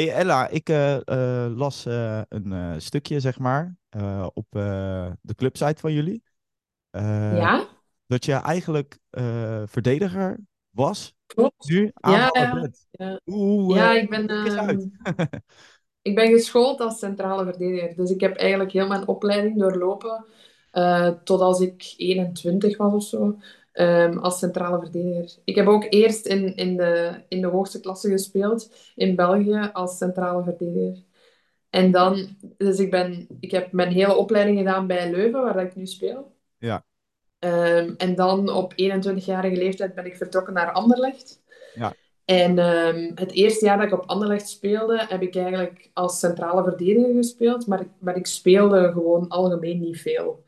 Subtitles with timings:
[0.00, 3.76] Hey Ella, ik eh, eh, las eh, een stukje, zeg maar,
[4.34, 4.46] op
[5.20, 6.22] de clubsite van jullie.
[6.90, 7.66] Ja,
[8.06, 8.98] dat je eigenlijk
[9.64, 10.38] verdediger
[10.70, 11.68] was, klopt.
[11.68, 12.86] nu Ja, ja, bent.
[12.90, 13.92] ja.
[13.92, 14.26] Ik ben,
[16.08, 17.96] ik ben geschoold als centrale verdediger.
[17.96, 20.24] Dus ik heb eigenlijk heel mijn opleiding doorlopen
[21.24, 23.38] tot als ik 21 was of zo,
[23.80, 25.38] ehm, als centrale verdediger.
[25.44, 29.96] Ik heb ook eerst in, in de, in de hoogste klasse gespeeld in België als
[29.98, 31.02] centrale verdediger.
[31.70, 35.76] En dan, dus ik ben, ik heb mijn hele opleiding gedaan bij Leuven, waar ik
[35.76, 36.32] nu speel.
[36.58, 36.84] Ja,
[37.38, 41.42] Ehm, en dan op 21-jarige leeftijd ben ik vertrokken naar Anderlecht.
[41.74, 41.94] ja,
[42.24, 46.62] En ehm, het eerste jaar dat ik op Anderlecht speelde, heb ik eigenlijk als centrale
[46.62, 50.44] verdediger gespeeld, maar, ik- maar ik speelde gewoon algemeen niet veel.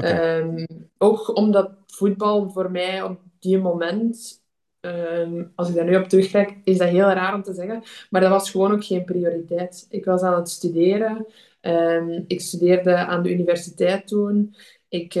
[0.00, 0.66] Ehm,
[0.98, 4.42] ook omdat voetbal voor mij op die moment,
[4.80, 8.20] ehm, als ik daar nu op terugkijk, is dat heel raar om te zeggen, maar
[8.20, 9.86] dat was gewoon ook geen prioriteit.
[9.90, 11.26] Ik was aan het studeren.
[11.60, 14.54] Ehm, ik studeerde aan de universiteit toen.
[14.88, 15.14] Ik,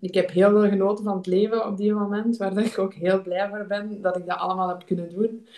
[0.00, 3.22] ik heb heel veel genoten van het leven op die moment, waar ik ook heel
[3.22, 5.48] blij voor ben dat ik dat allemaal heb kunnen doen.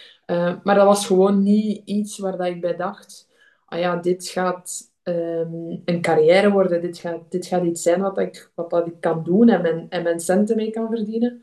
[0.65, 3.29] Maar dat was gewoon niet iets waar dat ik bij dacht,
[3.67, 6.81] ah ja, dit gaat ehm, een carrière worden.
[6.81, 9.87] Dit gaat, dit gaat iets zijn wat ik, wat dat ik kan doen en mijn,
[9.89, 11.43] en mijn centen mee kan verdienen.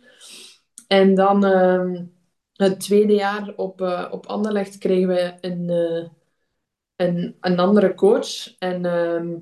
[0.87, 2.05] En dan ehm,
[2.53, 6.09] het tweede jaar op, eh, op Anderlecht kregen we een, eh,
[6.95, 8.57] een, een andere coach.
[8.59, 9.37] En ehm,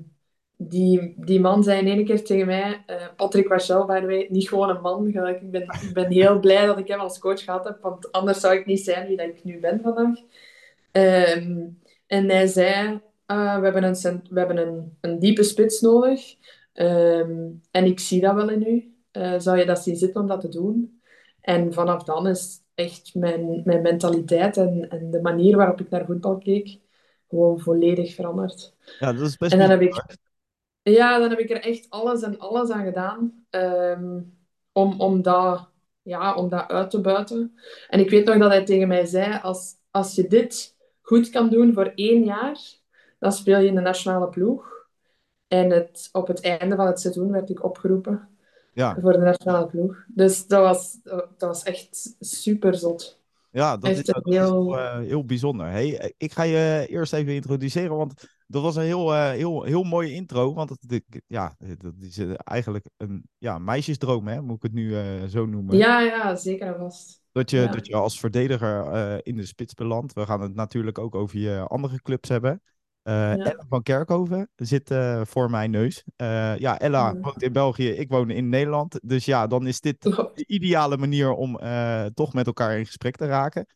[0.56, 4.26] die, die man zei in één keer tegen mij, eh, Patrick Wachel, by the way,
[4.30, 5.06] niet gewoon een man.
[5.06, 8.40] Ik ben, ik ben heel blij dat ik hem als coach gehad heb, want anders
[8.40, 10.18] zou ik niet zijn wie dat ik nu ben vandaag.
[12.06, 16.36] En hij zei, ah, we hebben, een, we hebben een, een diepe spits nodig.
[16.72, 18.94] Ehm, en ik zie dat wel in u.
[19.10, 21.00] Eh, zou je dat zien zitten om dat te doen?
[21.40, 26.04] En vanaf dan is echt mijn, mijn mentaliteit en, en de manier waarop ik naar
[26.04, 26.78] voetbal keek,
[27.28, 28.74] gewoon volledig veranderd.
[28.98, 30.04] Ja, dat is best En dan heb ik,
[30.82, 34.20] ja, dan heb ik er echt alles en alles aan gedaan ehm,
[34.72, 35.68] om, om, dat,
[36.02, 37.58] ja, om dat uit te buiten.
[37.88, 41.48] En ik weet nog dat hij tegen mij zei, als, als je dit goed kan
[41.48, 42.58] doen voor één jaar,
[43.22, 44.80] dan speel je in de nationale ploeg.
[45.48, 48.28] En het, op het einde van het seizoen werd ik opgeroepen
[48.74, 50.04] Ja, voor de nationale ploeg.
[50.08, 53.20] Dus dat was, dat was echt super zot.
[53.50, 55.66] ja dat is, Echt dat is heel, eh, heel bijzonder.
[55.66, 59.82] Hey, ik ga je eerst even introduceren, want dat was een heel, eh, heel, heel
[59.82, 60.54] mooie intro.
[60.54, 64.94] Want ik- ja, dat is eh, eigenlijk een ja, meisjesdroom, hè, moet ik het nu
[65.28, 65.76] zo noemen.
[65.76, 67.20] Ja, ja, zeker en vast.
[67.32, 70.12] Dat je, Ja, dat je als verdediger in de spits belandt.
[70.12, 72.62] We gaan het natuurlijk ook over je andere clubs hebben.
[73.02, 73.36] Eh, ja.
[73.36, 76.04] Ella van Kerkhoven zit eh, voor mijn neus.
[76.16, 77.22] Eh, ja, Ella Mm.
[77.22, 78.98] woont in België, ik woon in Nederland.
[79.02, 81.58] Dus ja, dan is dit de ideale manier om
[82.14, 83.66] toch met elkaar in gesprek te raken.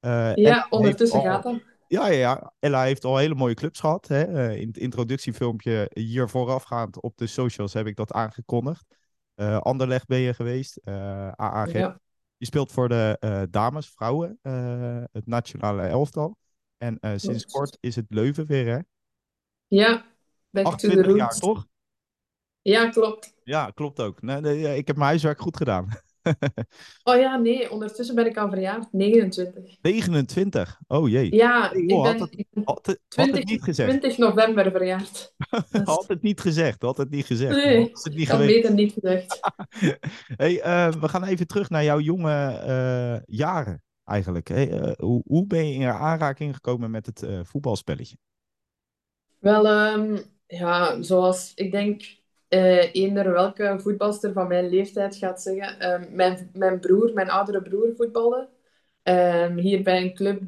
[0.00, 1.60] Ella Ja, ondertussen al, gaat dat.
[1.86, 4.08] ja, ja, ja, Ella heeft al hele mooie clubs gehad.
[4.08, 4.54] Hè?
[4.54, 8.84] In het introductiefilmpje hier voorafgaand op de socials heb ik dat aangekondigd.
[9.34, 10.80] Eh Anderlecht ben je geweest,
[11.36, 11.72] AAG.
[11.72, 12.00] Ja,
[12.36, 14.38] Je speelt voor de dames, vrouwen,
[15.12, 16.36] het nationale elftal.
[16.78, 18.78] En eh, sinds kort is het Leuven weer, hè?
[19.66, 20.06] Ja,
[20.50, 21.66] back to the 28 jaar, toch?
[22.62, 23.34] Ja, klopt.
[23.44, 24.22] Ja, klopt ook.
[24.22, 25.88] Nee, ik heb mijn huiswerk goed gedaan.
[27.02, 28.92] Oh ja, nee, ondertussen ben ik al verjaard.
[28.92, 29.76] 29.
[29.82, 30.80] 29.
[30.86, 31.34] Oh jee.
[31.34, 33.88] Ja, ik had ben, het, ik ben had het, had het 20, niet gezegd.
[33.88, 35.34] 20 november verjaard.
[35.84, 36.82] Had het niet gezegd.
[36.82, 37.56] Had het niet gezegd.
[37.56, 39.40] Nee, was het niet had beter niet gezegd.
[40.36, 44.50] Hey, eh, we gaan even terug naar jouw jonge eh, jaren eigenlijk.
[44.50, 48.16] Eh, hoe, hoe ben je in aanraking gekomen met het eh, voetbalspelletje?
[49.38, 52.16] Wel, ehm, ja, zoals ik denk
[52.48, 55.80] eh eender welke voetbalster van mijn leeftijd gaat zeggen.
[55.80, 58.48] ehm, mijn, mijn broer, mijn oudere broer voetbalde.
[59.02, 60.42] Ehm, hier bij een club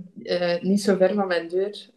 [0.63, 1.91] niet zo ver van mijn deur.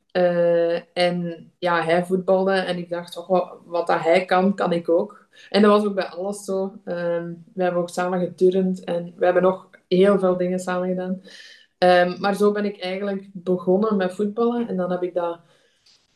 [0.94, 5.28] En ja, hij voetbalde en ik dacht, oh, wat, dat hij kan, kan ik ook.
[5.50, 6.74] En dat was ook bij alles zo.
[6.84, 11.22] We hebben ook samen geturnd en we hebben nog heel veel dingen samen gedaan.
[11.84, 15.40] Ehm, maar zo ben ik eigenlijk begonnen met voetballen en dan heb ik dat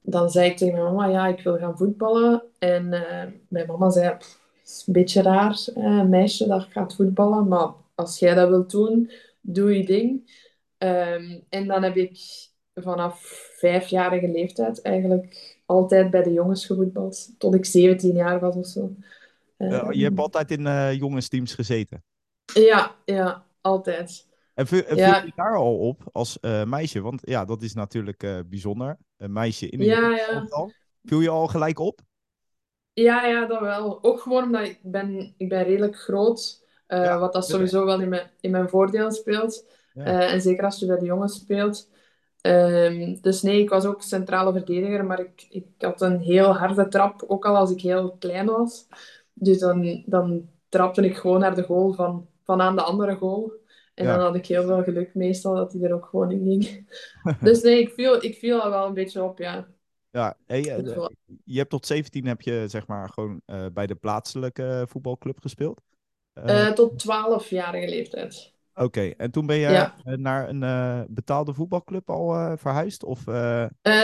[0.01, 2.43] dan zei ik tegen mijn mama, ja, ik wil gaan voetballen.
[2.59, 6.95] En eh, mijn mama zei, "Pff, het is een beetje raar, een meisje dat gaat
[6.95, 7.47] voetballen.
[7.47, 9.11] Maar als jij dat wilt doen,
[9.41, 10.31] doe je ding.
[10.77, 12.19] Ehm, en dan heb ik
[12.75, 13.21] vanaf
[13.57, 17.29] vijfjarige leeftijd eigenlijk altijd bij de jongens gevoetbald.
[17.37, 18.95] Tot ik 17 jaar was of zo.
[19.57, 22.03] Eh, je Ehm, hebt altijd in eh, jongensteams gezeten.
[22.53, 24.26] ja, ja, altijd.
[24.57, 27.01] En viel, Ja, je daar al op als eh, meisje?
[27.01, 28.97] Want ja, dat is natuurlijk eh, bijzonder.
[29.17, 30.47] Een meisje in een ja, ja.
[31.03, 32.01] Viel je al gelijk op?
[32.93, 34.03] Ja, ja, dat wel.
[34.03, 38.09] Ook gewoon omdat ik ben, ik ben redelijk groot, Ja, wat dat sowieso wel in
[38.09, 39.65] mijn, in mijn voordeel speelt.
[39.93, 41.89] En zeker als je bij de jongens speelt.
[42.41, 46.87] Ehm, dus nee, ik was ook centrale verdediger, maar ik, ik had een heel harde
[46.87, 48.87] trap, ook al als ik heel klein was.
[49.33, 53.51] Dus dan, dan trapte ik gewoon naar de goal van, van aan de andere goal.
[53.97, 54.15] En Ja.
[54.15, 56.89] dan had ik heel veel geluk meestal dat hij er ook gewoon in ging.
[57.41, 59.67] Dus nee, ik viel, ik viel al wel een beetje op, ja.
[60.11, 61.05] Ja, hey, eh,
[61.43, 65.81] je hebt tot 17 heb je zeg maar gewoon eh, bij de plaatselijke voetbalclub gespeeld.
[66.33, 68.53] Eh, tot 12-jarige leeftijd.
[68.77, 69.93] Oké, en toen ben je ja.
[70.03, 73.03] eh, naar een eh, betaalde voetbalclub al eh, verhuisd?
[73.03, 73.23] Of,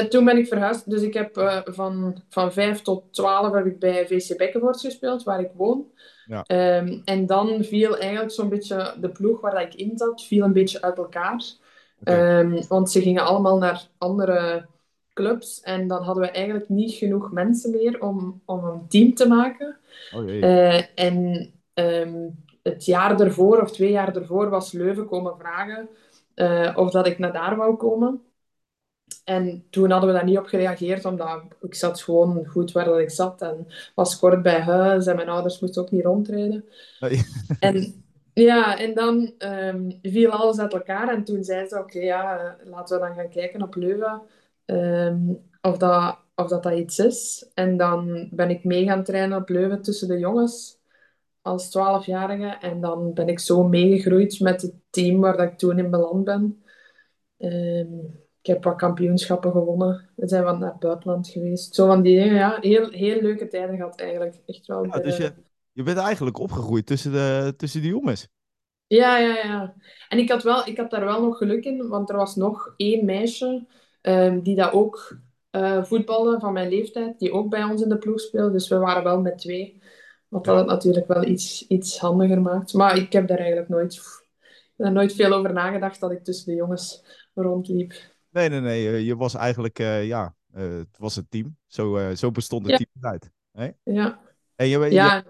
[0.09, 0.89] toen ben ik verhuisd.
[0.89, 5.39] Dus ik heb van, van 5 tot 12 heb ik bij VC Bekkenvoort gespeeld, waar
[5.39, 5.85] ik woon.
[6.25, 6.43] Ja.
[6.43, 10.53] Ehm, en dan viel eigenlijk zo'n beetje de ploeg waar ik in zat, viel een
[10.53, 11.43] beetje uit elkaar.
[12.03, 14.65] Ehm, want ze gingen allemaal naar andere
[15.13, 15.61] clubs.
[15.61, 19.77] En dan hadden we eigenlijk niet genoeg mensen meer om, om een team te maken.
[20.15, 20.29] oh
[20.95, 22.29] en ehm,
[22.63, 25.89] het jaar ervoor, of twee jaar ervoor, was Leuven komen vragen
[26.33, 28.21] eh, of dat ik naar daar wou komen.
[29.23, 32.99] En toen hadden we daar niet op gereageerd, omdat ik zat gewoon goed waar dat
[32.99, 33.41] ik zat.
[33.41, 36.65] En was kort bij huis en mijn ouders moesten ook niet rondrijden.
[37.59, 41.09] En ja, en dan ehm, viel alles uit elkaar.
[41.09, 44.21] En toen zei ze, oké, ja, laten we dan gaan kijken op Leuven
[44.65, 47.49] ehm, of, dat, of dat dat iets is.
[47.53, 50.81] En dan ben ik mee gaan trainen op Leuven tussen de jongens
[51.43, 52.57] als 12-jarige.
[52.59, 56.23] En dan ben ik zo meegegroeid met het team waar dat ik toen in beland
[56.23, 56.63] ben.
[57.37, 57.95] Ehm,
[58.41, 60.09] ik heb wat kampioenschappen gewonnen.
[60.15, 61.75] We zijn wat naar het buitenland geweest.
[61.75, 62.57] Zo van die dingen, ja.
[62.61, 64.35] Heel, heel leuke tijden gehad eigenlijk.
[64.45, 64.85] Echt wel.
[64.85, 65.33] Ja, dus de- je,
[65.71, 68.27] je bent eigenlijk opgegroeid tussen de, tussen de jongens.
[68.87, 69.73] Ja, ja, ja.
[70.09, 72.73] En ik had, wel, ik had daar wel nog geluk in, want er was nog
[72.77, 73.65] één meisje
[74.01, 75.17] ehm, die dat ook
[75.49, 78.51] eh voetbalde van mijn leeftijd, die ook bij ons in de ploeg speelde.
[78.51, 79.81] Dus we waren wel met twee.
[80.33, 82.73] Wat dat het natuurlijk wel iets, iets handiger maakt.
[82.73, 84.01] Maar ik heb daar eigenlijk nooit,
[84.75, 87.03] daar nooit veel over nagedacht dat ik tussen de jongens
[87.33, 87.93] rondliep.
[88.29, 88.87] Nee, nee, nee.
[88.87, 91.57] eh, Je was eigenlijk, eh, ja, eh, het was een team.
[91.67, 92.85] Zo, zo bestond het Ja.
[92.99, 93.19] team.
[93.51, 93.91] Hè?
[93.93, 94.19] Ja,
[94.55, 95.23] En je, je, ja,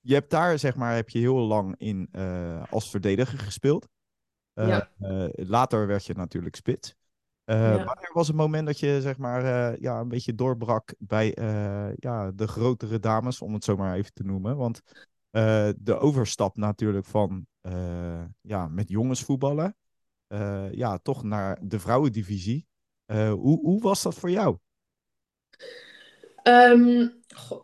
[0.00, 2.08] je hebt daar, zeg maar, heb je heel lang in
[2.70, 3.88] als verdediger gespeeld.
[4.52, 4.90] Ja.
[5.32, 6.94] later werd je natuurlijk spits.
[7.50, 7.84] Eh, Ja.
[7.84, 11.96] Wanneer was het moment dat je, zeg maar, eh, ja, een beetje doorbrak bij eh,
[11.96, 14.56] ja, de grotere dames, om het zo maar even te noemen?
[14.56, 14.80] Want
[15.76, 17.46] de overstap natuurlijk van
[18.40, 19.76] ja, met jongens voetballen,
[20.70, 22.66] ja, toch naar de vrouwendivisie.
[23.12, 24.56] Hoe, hoe was dat voor jou?
[26.42, 27.08] Ehm,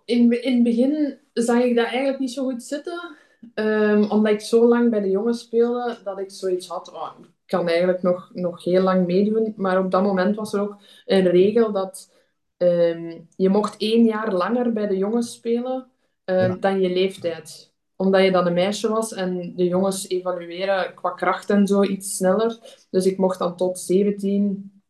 [0.05, 3.17] in, in het begin zag ik dat eigenlijk niet zo goed zitten.
[3.55, 7.29] Ehm, omdat ik zo lang bij de jongens speelde, dat ik zoiets had, oh, ik
[7.46, 9.52] kan eigenlijk nog, nog heel lang meedoen.
[9.56, 12.12] Maar op dat moment was er ook een regel dat
[12.56, 15.90] ehm, je mocht één jaar langer bij de jongens spelen
[16.25, 16.56] ehm, Ja.
[16.56, 17.75] dan je leeftijd.
[17.96, 22.16] Omdat je dan een meisje was en de jongens evalueren qua kracht en zo iets
[22.16, 22.58] sneller.
[22.90, 24.82] Dus ik mocht dan tot 17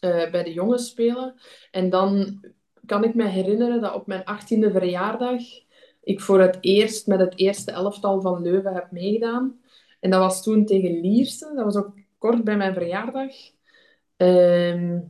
[0.00, 1.34] eh, bij de jongens spelen.
[1.70, 2.40] En dan
[2.86, 5.42] kan ik me herinneren dat op mijn 18e verjaardag
[6.08, 9.60] ik voor het eerst met het eerste elftal van Leuven heb meegedaan.
[10.00, 11.52] En dat was toen tegen Lierse.
[11.54, 13.32] Dat was ook kort bij mijn verjaardag.
[14.16, 15.00] Ehm,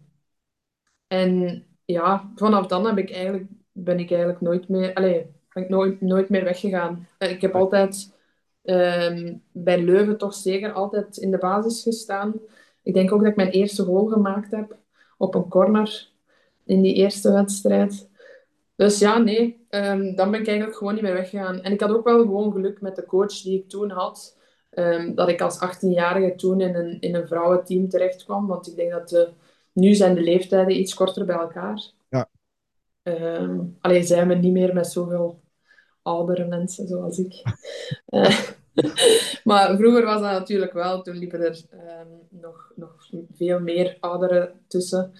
[1.06, 5.68] en ja, vanaf dan heb ik eigenlijk, ben ik eigenlijk nooit meer, allez, ben ik
[5.68, 7.08] nooit, nooit meer weggegaan.
[7.18, 8.16] Eh, Ik heb altijd
[8.62, 12.34] ehm, bij Leuven toch zeker altijd in de basis gestaan.
[12.82, 14.76] Ik denk ook dat ik mijn eerste goal gemaakt heb
[15.18, 16.08] op een corner
[16.64, 18.08] in die eerste wedstrijd.
[18.76, 21.62] Dus ja, nee, ehm, dan ben ik eigenlijk gewoon niet meer weggegaan.
[21.62, 24.37] En ik had ook wel gewoon geluk met de coach die ik toen had.
[24.70, 28.46] Ehm, dat ik als 18-jarige toen in een, in een vrouwenteam terecht kwam.
[28.46, 29.30] Want ik denk dat de,
[29.72, 31.90] nu zijn de leeftijden iets korter bij elkaar.
[32.08, 32.28] Ja.
[33.02, 35.40] Ehm alleen zijn we niet meer met zoveel
[36.02, 37.42] oudere mensen zoals ik.
[38.06, 38.38] Eh,
[39.44, 41.02] maar vroeger was dat natuurlijk wel.
[41.02, 45.12] Toen liepen er ehm, nog, nog veel meer ouderen tussen.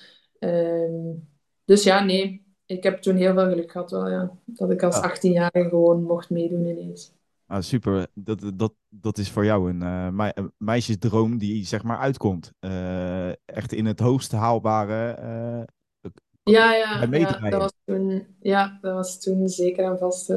[1.65, 2.47] Dus ja, nee.
[2.67, 4.39] Ik heb toen heel veel geluk gehad wel, ja.
[4.45, 5.17] Dat ik als Ja.
[5.17, 7.13] 18-jarige gewoon mocht meedoen ineens.
[7.49, 8.07] Ah, super.
[8.15, 12.53] Dat, dat, dat is voor jou een, een meisjesdroom die zeg maar uitkomt.
[12.61, 15.11] Eh, echt in het hoogst haalbare.
[15.11, 16.11] eh,
[16.43, 20.29] Ja, ja, ja, dat was toen, ja, dat was toen zeker en vast.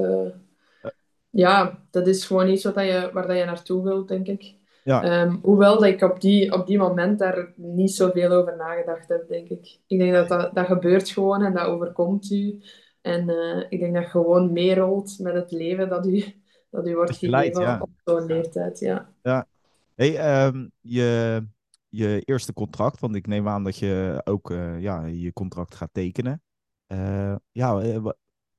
[1.30, 4.56] ja, dat is gewoon iets wat je, waar dat je naartoe wilt, denk ik.
[4.84, 5.04] Ja.
[5.04, 9.28] Ehm, hoewel dat ik op die, op die moment daar niet zoveel over nagedacht heb,
[9.28, 9.80] denk ik.
[9.88, 12.62] Ik denk dat dat, dat gebeurt gewoon en dat overkomt u.
[13.02, 13.30] En
[13.70, 16.24] ik denk dat je gewoon meerolt met het leven dat u,
[16.72, 17.80] dat u wordt leidt, gegeven ja.
[17.82, 18.80] op zo'n leeftijd.
[18.80, 19.48] Ja.
[19.96, 21.44] Hey, ehm, je,
[21.90, 25.94] je eerste contract, want ik neem aan dat je ook eh, ja, je contract gaat
[25.94, 26.42] tekenen.
[26.88, 28.06] Eh, ja, eh,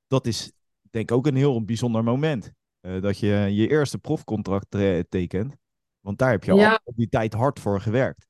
[0.07, 0.51] dat is
[0.89, 2.51] denk ik ook een heel bijzonder moment.
[2.99, 4.71] Dat je je eerste profcontract
[5.09, 5.55] tekent.
[5.99, 6.81] Want daar heb je Ja.
[6.83, 8.27] al die tijd hard voor gewerkt.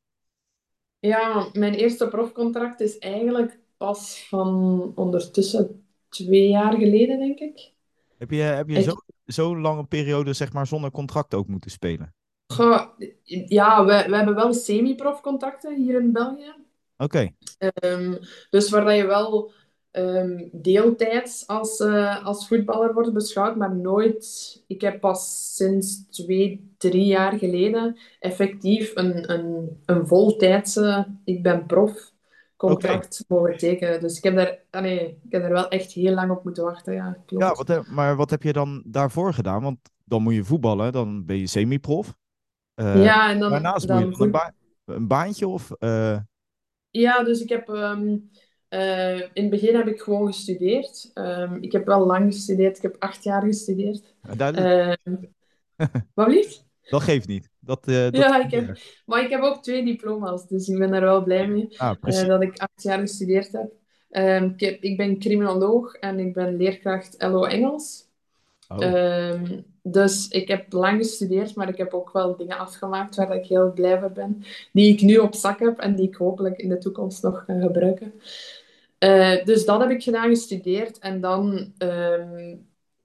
[1.00, 7.72] Ja, mijn eerste profcontract is eigenlijk pas van ondertussen twee jaar geleden, denk ik.
[8.18, 8.96] Heb je, heb je Ik, zo
[9.38, 12.14] lange periode zeg maar zonder contract ook moeten spelen?
[13.48, 16.54] ja, we, we hebben wel semi-profcontacten hier in België.
[16.98, 18.18] Oké, Ehm,
[18.50, 19.52] dus waar je wel
[19.92, 24.64] ehm, deeltijds als, eh, als voetballer wordt beschouwd, maar nooit.
[24.68, 31.66] Ik heb pas sinds twee, drie jaar geleden effectief een, een, een voltijdse, ik ben
[31.66, 32.13] prof,
[32.70, 34.00] contract mogen tekenen.
[34.02, 36.94] Dus ik heb daar, allee, ik heb daar wel echt heel lang op moeten wachten,
[36.94, 37.58] ja, Ja, klopt.
[37.58, 39.62] wat, heb- maar wat heb je dan daarvoor gedaan?
[39.62, 42.16] Want dan moet je voetballen, dan ben je semi-prof.
[42.74, 44.54] Eh, Ja, en dan, daarnaast moet je dan dan een, ba-
[44.86, 45.72] een baantje of...
[45.72, 46.18] eh,
[46.90, 47.70] Ja, dus ik heb...
[47.70, 48.18] ehm,
[48.70, 51.12] eh, in het begin heb ik gewoon gestudeerd.
[51.14, 52.78] Ehm, ik heb wel lang gestudeerd.
[52.78, 54.16] Ik heb acht jaar gestudeerd.
[54.38, 55.16] dat, Ehm
[56.14, 56.64] wat lief?
[56.90, 57.50] dat geeft niet.
[57.66, 58.78] Dat, eh, dat Ja, ik heb...
[59.06, 60.48] Maar ik heb ook twee diploma's.
[60.48, 61.68] Dus ik ben daar wel blij mee.
[61.78, 63.72] Ah, eh, dat ik acht jaar gestudeerd heb.
[64.10, 68.12] Ehm, ik heb- ik ben criminoloog en ik ben leerkracht LO Engels.
[68.68, 73.36] Oh, Ehm, dus ik heb lang gestudeerd, maar ik heb ook wel dingen afgemaakt waar
[73.36, 74.44] ik heel blij voor ben.
[74.72, 77.60] Die ik nu op zak heb en die ik hopelijk in de toekomst nog ga
[77.60, 78.14] gebruiken.
[78.98, 81.00] Eh, dus dat heb ik gedaan, gestudeerd.
[81.00, 82.56] En dan, ehm,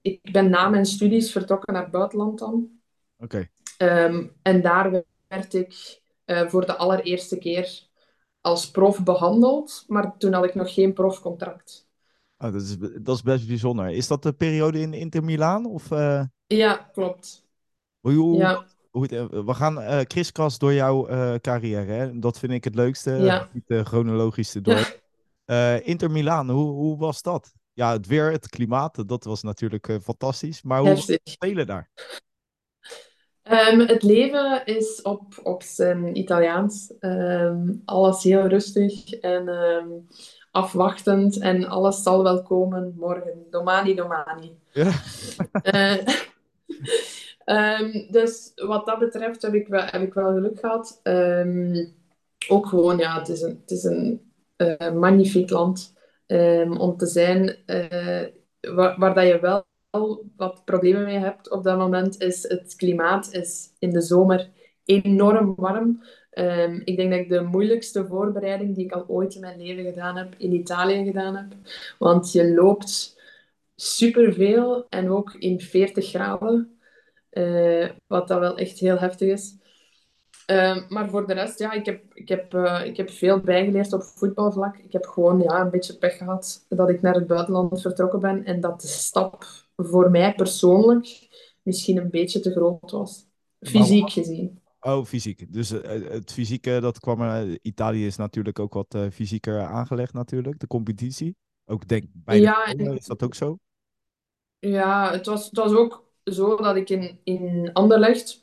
[0.01, 2.69] ik ben na mijn studies vertrokken naar het buitenland dan.
[3.17, 3.49] oké.
[3.79, 7.87] Ehm, en daar werd ik eh, voor de allereerste keer
[8.41, 11.87] als prof behandeld, maar toen had ik nog geen profcontract.
[12.37, 13.89] Oh, dat is, dat is best bijzonder.
[13.89, 15.65] Is dat de periode in Inter Milaan?
[15.65, 17.47] Of eh, Ja, klopt.
[17.99, 21.05] hoe, hoe, Ja, hoe het- eh, we gaan kriskras door jouw
[21.39, 21.91] carrière.
[21.91, 22.19] Hè?
[22.19, 23.11] Dat vind ik het leukste.
[23.11, 24.83] Ja, niet chronologisch ja.
[25.45, 27.53] Eh, Inter Milaan, hoe, hoe was dat?
[27.73, 30.61] Ja, het weer, het klimaat, dat was natuurlijk fantastisch.
[30.61, 31.33] Maar hoe was het Heftig.
[31.33, 31.89] spelen daar?
[33.49, 36.93] Ehm, het leven is op, op zijn Italiaans.
[36.99, 39.87] Ehm, alles heel rustig en ehm,
[40.51, 41.39] afwachtend.
[41.39, 43.45] En alles zal wel komen morgen.
[43.49, 44.57] Domani, domani.
[44.71, 44.91] Ja,
[45.61, 45.97] Eh,
[48.11, 51.01] dus wat dat betreft heb ik wel, heb ik wel geluk gehad.
[52.49, 55.93] Ook gewoon, ja, het is een, het is een eh, magnifiek land
[56.77, 57.57] om te zijn.
[57.65, 58.25] eh,
[58.61, 59.65] waar, waar dat je wel
[60.35, 64.49] wat problemen mee hebt op dat moment, is het klimaat is in de zomer
[64.85, 66.03] enorm warm.
[66.29, 69.83] Ehm, ik denk dat ik de moeilijkste voorbereiding die ik al ooit in mijn leven
[69.83, 71.53] gedaan heb, in Italië gedaan heb.
[71.97, 73.17] Want je loopt
[73.75, 76.79] superveel en ook in 40 graden,
[77.29, 79.57] eh, wat dat wel echt heel heftig is.
[80.45, 83.93] Ehm, maar voor de rest, ja, ik heb, ik, heb, eh, ik heb veel bijgeleerd
[83.93, 84.77] op voetbalvlak.
[84.77, 88.45] Ik heb gewoon ja, een beetje pech gehad dat ik naar het buitenland vertrokken ben
[88.45, 89.45] en dat de stap
[89.85, 91.27] voor mij persoonlijk
[91.61, 93.27] misschien een beetje te groot was.
[93.59, 94.61] Fysiek gezien.
[94.79, 95.53] Oh, fysiek.
[95.53, 97.59] Dus eh, het fysieke, dat kwam er...
[97.61, 101.35] Italië is natuurlijk ook wat eh, fysieker aangelegd natuurlijk, de competitie.
[101.65, 103.57] Ook denk bij de Ja, en is dat ook zo.
[104.59, 108.41] ja het, was, het was ook zo dat ik in, in Anderlecht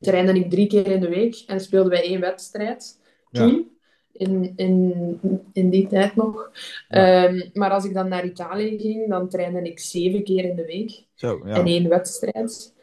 [0.00, 3.78] trainde ik drie keer in de week en speelden wij één wedstrijd toen,
[4.12, 5.20] in, in,
[5.52, 6.50] in die tijd nog.
[6.88, 7.24] ja.
[7.24, 10.64] Ehm, maar als ik dan naar Italië ging, dan trainde ik zeven keer in de
[10.64, 11.64] week Zo, en ja.
[11.64, 12.74] één wedstrijd.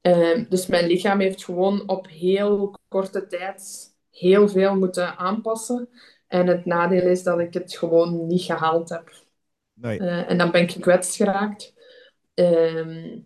[0.00, 5.88] Ehm, dus mijn lichaam heeft gewoon op heel korte tijd heel veel moeten aanpassen.
[6.26, 9.12] En het nadeel is dat ik het gewoon niet gehaald heb.
[9.74, 11.74] Nee, Eh, en dan ben ik gekwetst geraakt.
[12.34, 13.18] Ehm,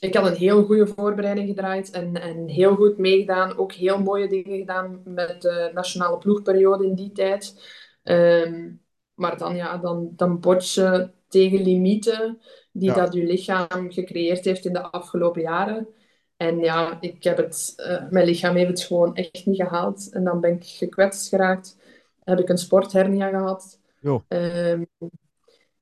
[0.00, 3.56] ik had een heel goede voorbereiding gedraaid en, en heel goed meegedaan.
[3.56, 7.54] Ook heel mooie dingen gedaan met de nationale ploegperiode in die tijd.
[8.02, 8.72] Ehm,
[9.14, 12.40] maar dan, ja, dan, dan bots je tegen limieten
[12.72, 12.94] die ja.
[12.94, 15.88] dat je lichaam gecreëerd heeft in de afgelopen jaren.
[16.36, 20.12] En ja, ik heb het, eh, mijn lichaam heeft het gewoon echt niet gehaald.
[20.12, 21.78] En dan ben ik gekwetst geraakt.
[22.24, 23.80] Heb ik een sporthernia gehad.
[24.28, 24.84] Ehm,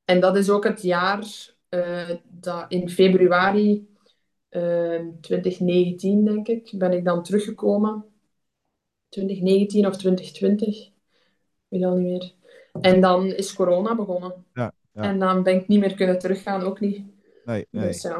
[0.04, 3.93] en dat is ook het jaar eh, dat in februari
[5.20, 8.04] 2019, denk ik, ben ik dan teruggekomen.
[9.08, 10.92] 2019 of 2020, ik
[11.68, 12.34] weet al niet meer.
[12.80, 14.46] En dan is corona begonnen.
[14.52, 15.02] ja, ja.
[15.02, 17.06] En dan ben ik niet meer kunnen teruggaan, ook niet.
[17.44, 18.12] Nee, Dus nee.
[18.12, 18.18] ja,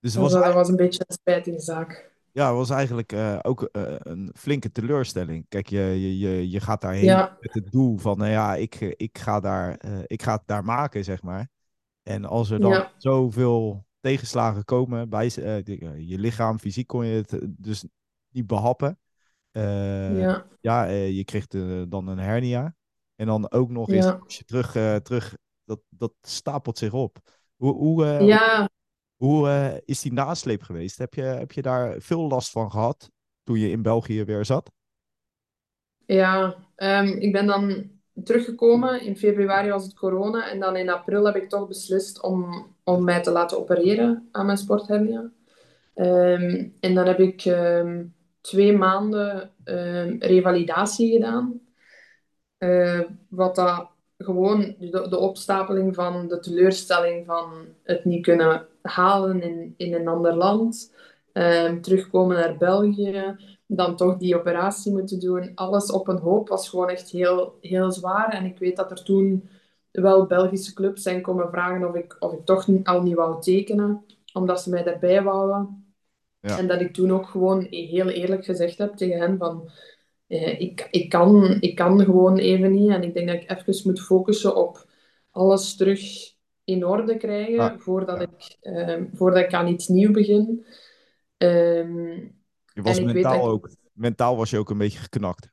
[0.00, 2.10] Dus het dus was, dat was een beetje een spijtige zaak.
[2.32, 5.46] ja, het was eigenlijk eh, ook eh, een flinke teleurstelling.
[5.48, 8.74] Kijk, je, je, je, je gaat daarheen Ja, met het doel van, nou ja, ik,
[8.80, 11.48] ik, ga daar, eh, ik ga het daar maken, zeg maar.
[12.02, 17.06] En als er dan ja, zoveel tegenslagen komen bij eh, eh, je lichaam, fysiek kon
[17.06, 17.84] je het eh, dus
[18.28, 18.98] niet behappen.
[19.50, 21.46] Eh, ja, ja, je kreeg
[21.88, 22.74] dan een hernia.
[23.14, 24.20] En dan ook nog eens, ja.
[24.24, 24.72] als je terug,
[25.02, 27.18] terug dat, dat stapelt zich op.
[27.56, 28.68] Hoe, hoe, Ja,
[29.16, 30.98] hoe, is die nasleep geweest?
[30.98, 33.10] Heb je, heb je daar veel last van gehad
[33.42, 34.70] toen je in België weer zat?
[36.06, 37.90] Ja, ehm, ik ben dan
[38.24, 39.00] teruggekomen.
[39.00, 40.50] In februari was het corona.
[40.50, 44.46] En dan in april heb ik toch beslist om, om mij te laten opereren aan
[44.46, 45.30] mijn sporthernia.
[45.94, 48.04] Ehm, en dan heb ik ehm,
[48.40, 51.60] twee maanden ehm, revalidatie gedaan.
[52.58, 53.88] Eh, wat dat
[54.18, 57.52] gewoon de, de opstapeling van de teleurstelling van
[57.82, 60.94] het niet kunnen halen in, in een ander land.
[61.80, 63.36] terugkomen naar België.
[63.66, 65.52] Dan toch die operatie moeten doen.
[65.54, 68.28] Alles op een hoop was gewoon echt heel, heel zwaar.
[68.28, 69.48] En ik weet dat er toen
[70.00, 73.40] wel Belgische clubs zijn komen vragen of ik, of ik toch niet- al niet wou
[73.42, 74.04] tekenen.
[74.32, 75.92] Omdat ze mij daarbij wouden.
[76.40, 76.58] Ja.
[76.58, 79.70] En dat ik toen ook gewoon heel eerlijk gezegd heb tegen hen van...
[80.26, 82.90] eh, ik, ik, kan, ik kan gewoon even niet.
[82.90, 84.86] En ik denk dat ik even moet focussen op
[85.30, 86.34] alles terug
[86.64, 88.22] in orde krijgen voordat, ja.
[88.26, 90.64] ik, ehm, voordat ik aan iets nieuws begin.
[91.36, 92.06] Ehm,
[92.64, 93.70] Je was mentaal ik- ook.
[93.92, 95.50] Mentaal was je ook een beetje geknakt.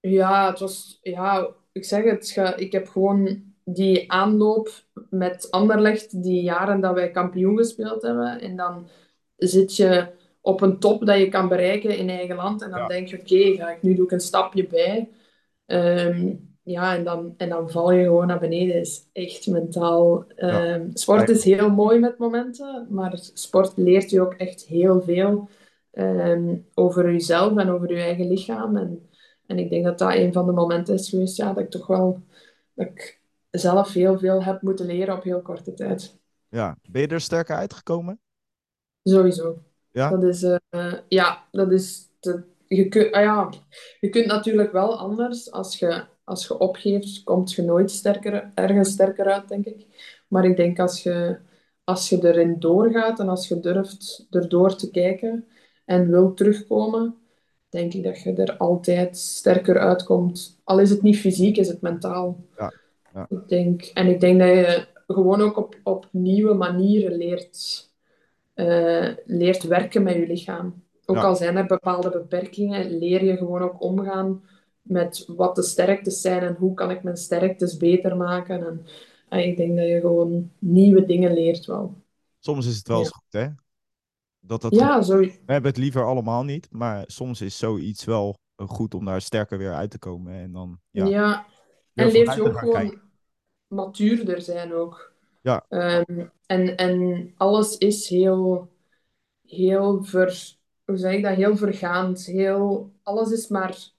[0.00, 4.70] Ja, het was, ja, ik zeg het, ik heb gewoon die aanloop
[5.10, 8.40] met Anderlecht, die jaren dat wij kampioen gespeeld hebben.
[8.40, 8.88] En dan
[9.36, 10.06] zit je
[10.40, 12.62] op een top dat je kan bereiken in eigen land.
[12.62, 12.86] En dan Ja.
[12.86, 15.08] denk je, oké, ga ik nu doe ik een stapje bij.
[15.66, 18.74] Ehm, ja, en dan, en dan val je gewoon naar beneden.
[18.80, 20.24] is echt mentaal.
[20.36, 25.48] ehm, sport is heel mooi met momenten, maar sport leert je ook echt heel veel
[25.90, 28.76] ehm, over jezelf en over je eigen lichaam.
[28.76, 29.08] En,
[29.46, 31.86] en ik denk dat dat een van de momenten is geweest, ja, dat ik toch
[31.86, 32.22] wel
[32.74, 33.20] dat ik
[33.58, 36.18] zelf heel veel heb moeten leren op heel korte tijd.
[36.48, 36.76] Ja.
[36.90, 38.20] Ben je er sterker uitgekomen?
[39.02, 39.58] Sowieso.
[39.90, 40.10] Ja?
[40.10, 43.50] Dat is, eh, ja, dat is de, je, kun, ah ja,
[44.00, 45.52] je kunt natuurlijk wel anders.
[45.52, 49.86] Als je, als je opgeeft, komt je nooit sterker, ergens sterker uit, denk ik.
[50.28, 51.38] Maar ik denk als je,
[51.84, 55.46] als je erin doorgaat en als je durft erdoor te kijken
[55.84, 57.16] en wilt terugkomen,
[57.68, 60.60] denk ik dat je er altijd sterker uitkomt.
[60.64, 62.44] Al is het niet fysiek, is het mentaal.
[62.56, 62.72] Ja,
[63.14, 63.26] ja.
[63.28, 67.92] Ik denk, en ik denk dat je gewoon ook op, op nieuwe manieren leert
[68.54, 70.82] eh, leert werken met je lichaam.
[71.06, 71.22] Ook Ja.
[71.22, 74.42] al zijn er bepaalde beperkingen, leer je gewoon ook omgaan
[74.82, 78.66] met wat de sterktes zijn en hoe kan ik mijn sterktes beter maken.
[78.66, 78.86] En,
[79.28, 81.94] en ik denk dat je gewoon nieuwe dingen leert wel.
[82.38, 83.02] Soms is het wel Ja.
[83.02, 83.48] eens goed, hè?
[84.40, 88.34] Dat dat Ja, zo, We hebben het liever allemaal niet, maar soms is zoiets wel
[88.56, 90.32] goed om daar sterker weer uit te komen.
[90.34, 91.46] En dan ja, ja.
[91.94, 93.02] En leert je ook gewoon kijken.
[93.74, 95.12] Matuurder zijn ook.
[95.42, 95.64] Ja.
[95.68, 98.68] Ehm, en, en alles is heel,
[99.46, 101.34] heel ver, hoe zeg ik dat?
[101.34, 102.24] Heel vergaand.
[102.24, 103.92] Heel, alles is maar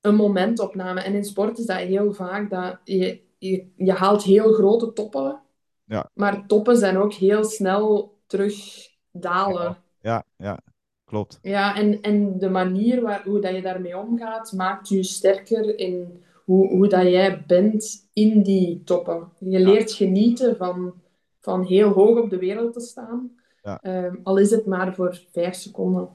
[0.00, 1.00] een momentopname.
[1.00, 5.40] En in sport is dat heel vaak dat je, je, je haalt heel grote toppen,
[5.84, 6.10] Ja.
[6.14, 9.76] maar toppen zijn ook heel snel terug dalen.
[10.00, 10.58] Ja, ja,
[11.04, 11.38] klopt.
[11.42, 16.24] Ja, en, en de manier waar, hoe dat je daarmee omgaat, maakt je sterker in
[16.44, 19.28] hoe, hoe dat jij bent in die toppen.
[19.38, 20.94] Je leert genieten van,
[21.40, 23.30] van heel hoog op de wereld te staan,
[23.62, 23.80] Ja.
[23.82, 26.08] Ehm, al is het maar voor vijf seconden.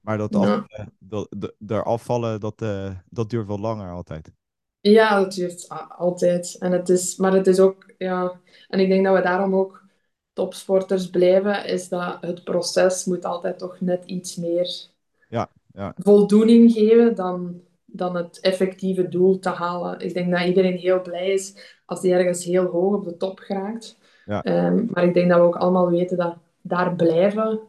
[0.00, 0.38] Maar dat, Ja.
[0.38, 4.32] af, eh, dat, er afvallen, dat, eh, dat duurt wel langer altijd.
[4.80, 6.56] Ja, dat duurt altijd.
[6.58, 9.84] En het is, maar het is ook, ja, en ik denk dat we daarom ook
[10.32, 14.88] topsporters blijven, is dat het proces moet altijd toch net iets meer
[15.28, 15.94] Ja, ja.
[15.98, 17.62] voldoening geven dan,
[17.96, 20.00] dan het effectieve doel te halen.
[20.00, 23.38] Ik denk dat iedereen heel blij is als die ergens heel hoog op de top
[23.38, 23.98] geraakt.
[24.24, 24.42] Ja.
[24.42, 27.60] Ehm, maar ik denk dat we ook allemaal weten dat daar blijven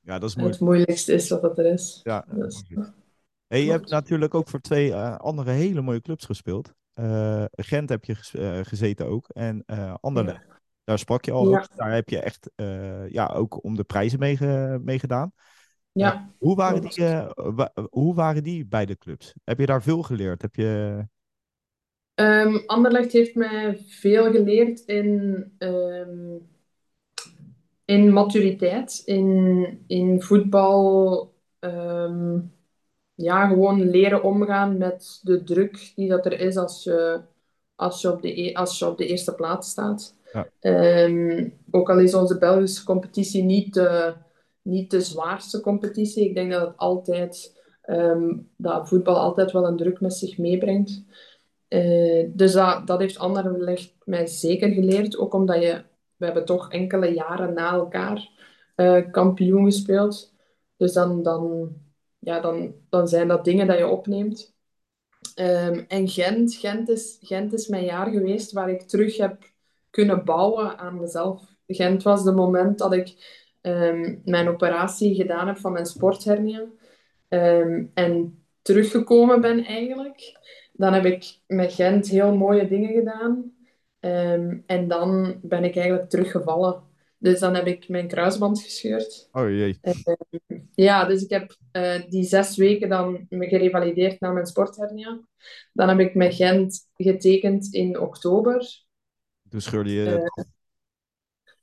[0.00, 0.58] Ja, dat is moeilijk.
[0.60, 2.00] het moeilijkste is wat dat er is.
[2.02, 2.64] Ja, Dus,
[3.46, 6.72] Hey, je hebt natuurlijk ook voor twee eh, andere hele mooie clubs gespeeld.
[6.92, 9.28] Eh, Gent heb je ges- eh, gezeten ook.
[9.28, 9.64] En
[10.00, 10.40] Anderlecht,
[10.84, 11.56] daar sprak je al Ja.
[11.58, 11.68] over.
[11.76, 12.50] Daar heb je echt
[13.08, 14.38] ja, ook om de prijzen mee,
[14.78, 15.32] mee gedaan.
[15.92, 16.30] Ja.
[16.38, 19.34] Hoe waren, die, wa- hoe waren die beide clubs?
[19.44, 20.42] Heb je daar veel geleerd?
[20.42, 21.04] Heb je...
[22.14, 26.36] Ehm, Anderlecht heeft mij veel geleerd in, ehm,
[27.84, 31.34] in maturiteit, in, in voetbal.
[31.58, 32.38] ehm,
[33.14, 37.20] ja, gewoon leren omgaan met de druk die dat er is als je,
[37.76, 40.14] als je, op, de, e- als je op de eerste plaats staat.
[40.32, 40.46] Ja.
[41.70, 44.14] Ook al is onze Belgische competitie niet de,
[44.62, 49.76] niet de zwaarste competitie, ik denk dat het altijd, ehm, dat voetbal altijd wel een
[49.76, 51.04] druk met zich meebrengt.
[51.68, 55.18] Eh, dus dat, dat heeft Anderlecht mij zeker geleerd.
[55.18, 55.84] Ook omdat je,
[56.16, 58.30] we hebben toch enkele jaren na elkaar
[58.74, 60.32] eh, kampioen gespeeld.
[60.76, 61.72] Dus dan, dan,
[62.18, 64.54] ja, dan, dan zijn dat dingen dat je opneemt.
[65.34, 69.50] Ehm, en Gent, Gent, is, Gent is mijn jaar geweest waar ik terug heb
[69.90, 71.42] kunnen bouwen aan mezelf.
[71.66, 76.66] Gent was het moment dat ik ehm, mijn operatie gedaan heb van mijn sporthernia.
[77.28, 80.38] Ehm, en teruggekomen ben eigenlijk.
[80.72, 83.52] Dan heb ik met Gent heel mooie dingen gedaan.
[84.00, 86.82] Ehm, en dan ben ik eigenlijk teruggevallen.
[87.18, 89.28] Dus dan heb ik mijn kruisband gescheurd.
[89.32, 89.80] Oh jee.
[90.74, 95.20] Ja, dus ik heb eh, die zes weken dan me gerevalideerd na mijn sporthernia.
[95.72, 98.84] Dan heb ik met Gent getekend in oktober.
[99.48, 100.14] Toen scheurde je...
[100.14, 100.44] Eh,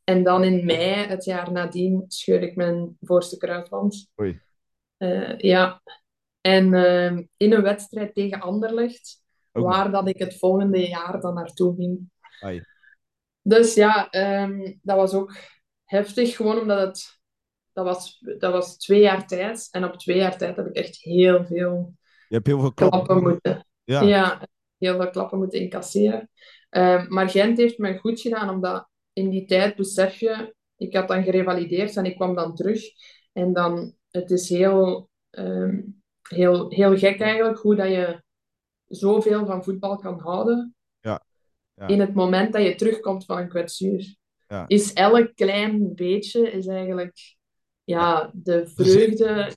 [0.09, 4.11] en dan in mei, het jaar nadien, scheurde ik mijn voorste kruisband.
[4.21, 4.41] Oei.
[4.97, 5.81] Eh, ja.
[6.41, 11.33] En ehm, in een wedstrijd tegen Anderlecht, Ook waar dat ik het volgende jaar dan
[11.33, 12.09] naartoe ging.
[12.39, 12.61] Ai.
[13.41, 15.35] Dus ja, ehm, dat was ook
[15.83, 17.19] heftig, gewoon omdat het...
[17.73, 19.67] Dat was, dat was twee jaar tijd.
[19.71, 21.93] En op twee jaar tijd heb ik echt heel veel
[22.27, 23.03] Je hebt heel veel klappen.
[23.03, 23.67] klappen moeten...
[23.83, 24.01] Ja.
[24.01, 26.29] Ja, heel veel klappen moeten incasseren.
[26.69, 30.55] Ehm, maar Gent heeft me goed gedaan, omdat in die tijd besef je...
[30.77, 32.81] Ik had dan gerevalideerd en ik kwam dan terug.
[33.33, 33.95] En dan...
[34.07, 35.81] Het is heel, ehm,
[36.29, 38.23] heel, heel gek eigenlijk, hoe dat je
[38.87, 41.25] zoveel van voetbal kan houden Ja.
[41.73, 41.87] Ja.
[41.87, 44.15] in het moment dat je terugkomt van een kwetsuur.
[44.47, 44.67] Ja.
[44.67, 47.35] Is elk klein beetje is eigenlijk...
[47.83, 49.53] Ja, de vreugde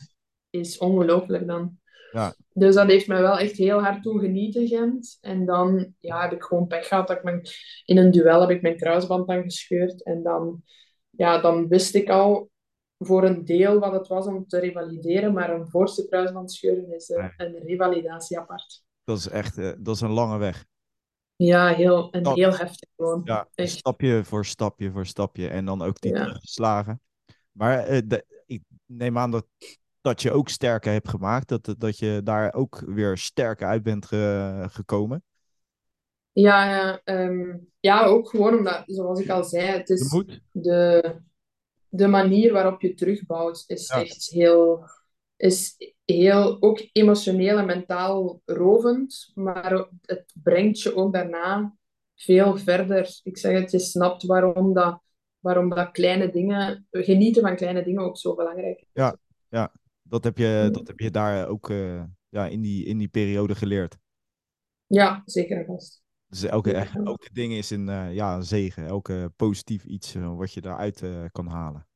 [0.51, 1.79] is ongelooflijk dan.
[2.13, 2.35] Ja.
[2.61, 5.19] Dus dat heeft mij wel echt heel hard genieten, Gent.
[5.21, 7.09] En dan ja, heb ik gewoon pech gehad.
[7.09, 7.41] Dat ik mijn,
[7.85, 10.05] in een duel heb ik mijn kruisband dan gescheurd.
[10.05, 10.63] En dan,
[11.11, 12.51] ja, dan wist ik al
[12.99, 15.33] voor een deel wat het was om te revalideren.
[15.33, 18.83] Maar een voorste kruisband scheuren is eh, een revalidatie apart.
[19.05, 20.65] Dat is echt eh, dat is een lange weg.
[21.37, 23.21] Ja, heel, en heel heftig gewoon.
[23.25, 23.71] Ja, Echt.
[23.71, 25.49] stapje voor stapje voor stapje.
[25.49, 26.25] En dan ook die Ja.
[26.25, 27.01] teruggeslagen.
[27.53, 29.47] Maar eh, de- ik neem aan dat,
[30.01, 31.49] dat je ook sterker hebt gemaakt.
[31.49, 35.23] Dat, dat je daar ook weer sterker uit bent ge- gekomen.
[36.33, 41.15] Ja, ja, ehm, ja, ook gewoon omdat, zoals ik al zei, het is de,
[41.89, 44.01] de manier waarop je terugbouwt is Ja.
[44.01, 44.85] echt heel,
[45.37, 51.77] is heel, ook emotioneel en mentaal rovend, maar het brengt je ook daarna
[52.15, 53.21] veel verder.
[53.23, 55.01] Ik zeg het, je snapt waarom dat,
[55.39, 58.87] waarom dat kleine dingen, genieten van kleine dingen ook zo belangrijk is.
[60.11, 63.55] Dat heb je, dat heb je daar ook eh, ja, in, die, in die periode
[63.55, 63.97] geleerd.
[64.87, 66.03] Ja, zeker vast.
[66.27, 66.73] Dus elke,
[67.05, 68.87] elke ding is een, eh, ja, een zegen.
[68.87, 71.89] Elke positief iets eh, wat je daaruit kan halen.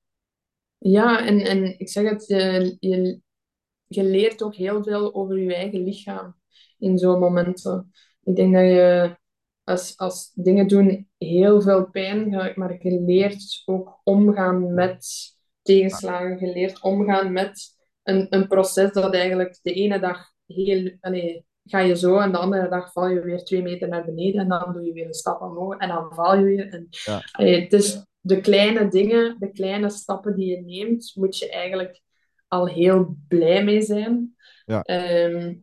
[0.79, 3.21] Ja, en, en ik zeg het, je, je,
[3.87, 6.37] je leert ook heel veel over je eigen lichaam
[6.79, 7.93] in zo'n momenten.
[8.23, 9.17] Ik denk dat je,
[9.65, 15.07] als, als dingen doen heel veel pijn, maar je leert ook omgaan met
[15.63, 16.47] tegenslagen.
[16.47, 17.75] Je leert omgaan met
[18.05, 22.39] een, een proces dat eigenlijk de ene dag heel, allee, ga je zo en de
[22.39, 25.15] andere dag val je weer twee meter naar beneden en dan doe je weer een
[25.15, 26.69] stap omhoog en dan val je weer.
[26.73, 27.23] En, Ja.
[27.33, 32.01] allee, het is de kleine dingen, de kleine stappen die je neemt, moet je eigenlijk
[32.49, 34.35] al heel blij mee zijn.
[34.65, 34.83] Ja.
[34.83, 35.55] Ehm,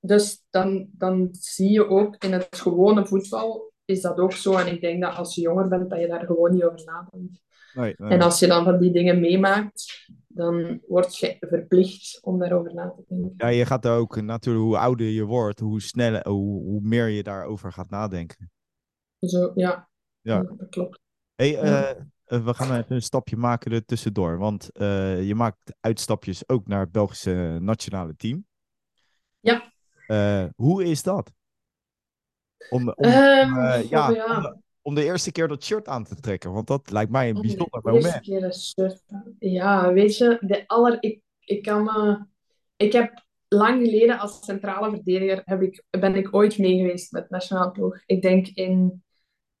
[0.00, 4.56] dus dan, dan zie je ook in het gewone voetbal is dat ook zo.
[4.56, 7.40] En ik denk dat als je jonger bent, dat je daar gewoon niet over nadenkt.
[7.74, 8.10] Nee, nee.
[8.10, 10.06] En als je dan van die dingen meemaakt,
[10.40, 13.34] dan word je verplicht om daarover na te denken.
[13.36, 17.08] Ja, je gaat er ook natuurlijk, hoe ouder je wordt, hoe sneller, hoe, hoe meer
[17.08, 18.50] je daarover gaat nadenken.
[19.20, 19.88] Zo, ja.
[20.20, 20.42] Ja.
[20.42, 21.00] dat klopt.
[21.34, 21.60] Hey, Ja.
[21.60, 21.90] eh,
[22.24, 24.38] eh, we gaan even een stapje maken er tussendoor.
[24.38, 28.46] Want eh, je maakt uitstapjes ook naar het Belgische nationale team.
[29.40, 29.72] Ja.
[30.56, 31.32] Hoe is dat?
[32.70, 34.36] Om, om, Ehm, eh, ja, ja.
[34.36, 36.52] Om, de, om de eerste keer dat shirt aan te trekken.
[36.52, 38.24] Want dat lijkt mij een Om de bijzonder eerste moment.
[38.24, 39.36] keer een shirt aan.
[39.38, 42.26] Ja, weet je, de aller, ik, ik kan me...
[42.76, 47.30] Ik heb lang geleden als centrale verdediger heb ik, ben ik ooit mee geweest met
[47.30, 48.02] nationale ploeg.
[48.06, 49.02] Ik denk in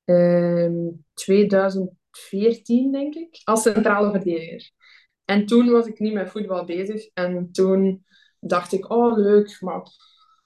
[0.04, 4.70] ehm 2014, denk ik, als centrale verdediger.
[5.24, 7.08] En toen was ik niet met voetbal bezig.
[7.14, 8.04] En toen
[8.40, 9.82] dacht ik, oh leuk, maar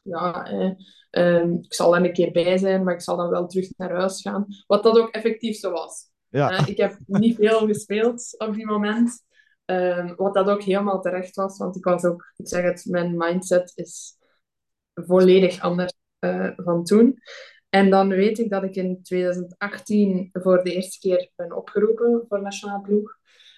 [0.03, 0.71] ja, eh,
[1.15, 3.93] ehm, ik zal er een keer bij zijn, maar ik zal dan wel terug naar
[3.95, 4.47] huis gaan.
[4.67, 6.11] Wat dat ook effectief zo was.
[6.29, 9.23] Ja, Eh, ik heb niet veel gespeeld op die moment.
[9.65, 13.17] Ehm, wat dat ook helemaal terecht was, want ik was ook, ik zeg het, mijn
[13.17, 14.17] mindset is
[14.95, 17.19] volledig anders eh, van toen.
[17.69, 22.43] En dan weet ik dat ik in 2018 voor de eerste keer ben opgeroepen voor
[22.43, 23.17] nationale ploeg.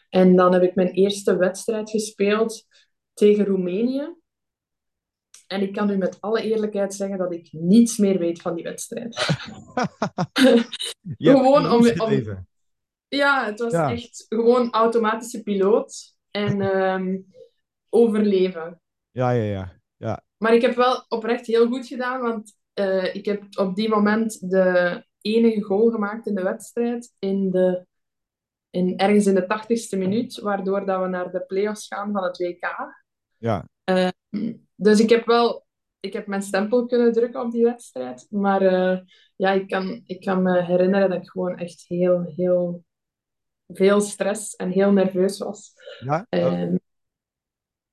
[0.08, 2.66] En dan heb ik mijn eerste wedstrijd gespeeld
[3.14, 4.14] tegen Roemenië.
[5.46, 8.64] En ik kan u met alle eerlijkheid zeggen dat ik niets meer weet van die
[8.64, 9.14] wedstrijd.
[11.18, 12.46] gewoon om- om-.
[13.08, 13.90] Ja, het was Ja.
[13.92, 17.16] echt gewoon automatische piloot en ehm,
[17.88, 18.80] overleven.
[19.10, 19.72] Ja, ja, ja.
[19.96, 20.24] ja.
[20.36, 24.50] Maar ik heb wel oprecht heel goed gedaan, want eh, ik heb op die moment
[24.50, 27.86] de enige goal gemaakt in de wedstrijd, in de,
[28.70, 32.36] in, ergens in de tachtigste minuut, waardoor dat we naar de play-offs gaan van het
[32.38, 32.94] WK.
[33.36, 33.68] Ja.
[34.76, 35.64] Dus ik heb wel
[36.00, 38.26] ik heb mijn stempel kunnen drukken op die wedstrijd.
[38.30, 38.98] Maar eh,
[39.36, 42.84] ja, ik kan, ik kan me herinneren dat ik gewoon echt heel, heel
[43.68, 45.72] veel stress en heel nerveus was.
[45.98, 46.26] Ja?
[46.28, 46.74] Ehm,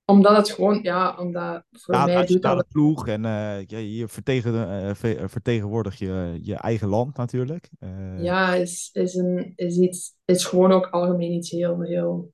[0.05, 2.57] omdat het gewoon, ja, omdat voor Ja, mij je doet dat...
[2.57, 7.69] de ploeg en eh, je, je vertegen, eh, ve- vertegenwoordigt je, je eigen land natuurlijk.
[8.17, 12.33] Ja, is, is, een, is, iets, is gewoon ook algemeen iets heel, heel,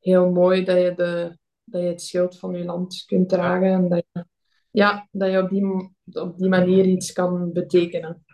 [0.00, 3.72] heel mooi dat je, de, dat je het schild van je land kunt dragen.
[3.72, 4.24] En dat je,
[4.70, 8.24] ja, dat je op die, op die manier iets kan betekenen.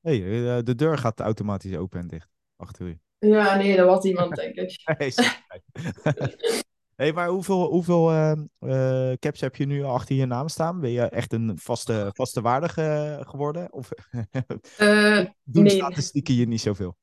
[0.00, 2.98] hey, eh, de deur gaat automatisch open en dicht achter u.
[3.18, 4.82] Ja, nee, dat was iemand, denk ik.
[6.96, 10.80] Hey, maar hoeveel, hoeveel eh, eh, caps heb je nu achter je naam staan?
[10.80, 13.72] Ben je echt een vaste, vaste waardige geworden?
[13.72, 13.90] Of
[14.76, 15.76] Eh, doen nee.
[15.76, 16.96] statistieken je niet zoveel?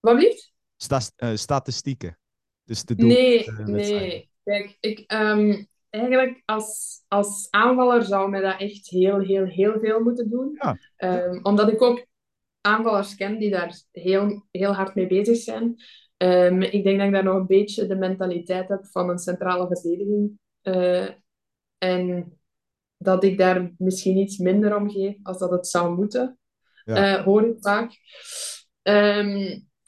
[0.00, 0.52] Wat blieft?
[0.76, 2.18] Sta, eh, statistieken.
[2.64, 3.08] Dus de doel.
[3.08, 4.30] Nee, nee.
[4.44, 10.00] Kijk, ik, ehm, eigenlijk als, als aanvaller zou mij dat echt heel, heel, heel veel
[10.00, 10.58] moeten doen.
[10.58, 10.78] Ja.
[10.96, 12.06] Ehm, omdat ik ook
[12.60, 15.74] aanvallers ken die daar heel, heel hard mee bezig zijn.
[16.16, 19.66] Ehm, ik denk dat ik daar nog een beetje de mentaliteit heb van een centrale
[19.66, 20.38] verdediging.
[20.60, 21.08] Eh,
[21.78, 22.32] en
[22.96, 26.38] dat ik daar misschien iets minder om geef als dat het zou moeten.
[26.84, 27.16] Ja.
[27.16, 27.92] Eh, hoor ik vaak.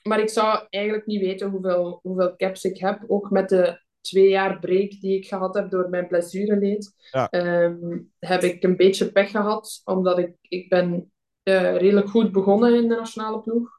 [0.03, 3.05] Maar ik zou eigenlijk niet weten hoeveel, hoeveel caps ik heb.
[3.07, 7.31] Ook met de twee jaar break die ik gehad heb door mijn blessureleed, Ja.
[7.31, 9.81] ehm, heb ik een beetje pech gehad.
[9.85, 11.13] Omdat ik, ik ben
[11.43, 13.71] eh, redelijk goed begonnen in de nationale ploeg.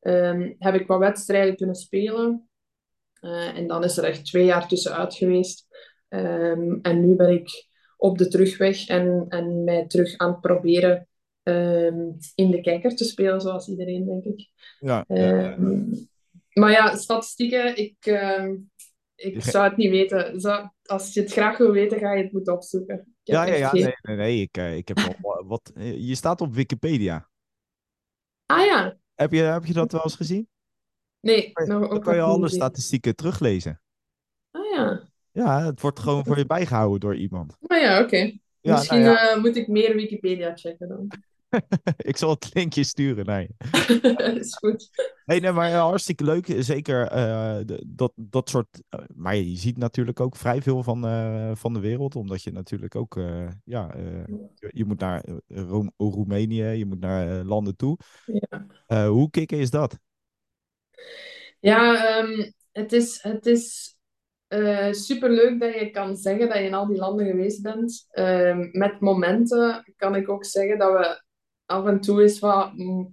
[0.00, 2.48] Ehm, heb ik wat wedstrijden kunnen spelen.
[3.20, 5.66] Eh, en dan is er echt twee jaar tussenuit geweest.
[6.08, 7.66] Ehm, en nu ben ik
[7.96, 11.06] op de terugweg en, en mij terug aan het proberen
[12.34, 14.48] in de kijker te spelen, zoals iedereen, denk ik.
[14.80, 15.56] Ja, ja, ja.
[16.52, 17.96] Maar ja, statistieken, ik,
[19.24, 20.40] ik zou het niet weten.
[20.40, 23.14] Zou- als je het graag wil weten, ga je het moeten opzoeken.
[23.22, 23.68] Ja, ja, ja.
[23.68, 24.40] geen- Nee, nee, nee.
[24.40, 24.98] Ik, eh, ik heb
[25.46, 25.72] wat.
[25.74, 27.28] eh, Je staat op Wikipedia.
[28.46, 30.48] Ah ja, Heb je, heb je dat wel eens gezien?
[31.20, 33.80] nee, nog, Dan ook kan je alle statistieken teruglezen.
[34.50, 37.56] Ah ja, Ja, het wordt gewoon voor je bijgehouden door iemand.
[37.66, 38.16] ah ja, oké.
[38.60, 41.08] Ja, Misschien nou ja, eh, moet ik meer Wikipedia checken dan.
[42.10, 43.54] ik zal het linkje sturen naar je.
[44.40, 44.90] is goed.
[45.24, 46.54] Hey, nee, maar eh, hartstikke leuk.
[46.58, 48.82] Zeker eh, dat, dat soort.
[48.88, 51.00] eh, maar je ziet natuurlijk ook vrij veel van,
[51.56, 52.16] van de wereld.
[52.16, 53.20] Omdat je natuurlijk ook.
[53.64, 57.98] ja, je, je moet naar Ro- Roemenië, je moet naar landen toe.
[58.86, 59.06] Ja.
[59.08, 59.98] Hoe kicken is dat?
[61.60, 63.96] Ja, ehm, het is, het is
[64.48, 68.06] eh, superleuk dat je kan zeggen dat je in al die landen geweest bent.
[68.10, 71.22] Ehm, met momenten kan ik ook zeggen dat we
[71.72, 72.72] af en toe eens wat